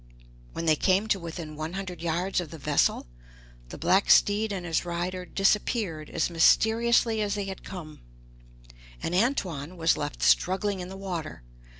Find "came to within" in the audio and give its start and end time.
0.75-1.55